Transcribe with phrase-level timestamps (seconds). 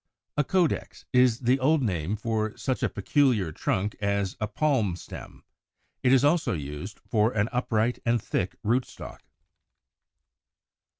[0.35, 0.41] 93.
[0.41, 5.43] =A Caudex= is the old name for such a peculiar trunk as a Palm stem;
[6.01, 9.19] it is also used for an upright and thick rootstock.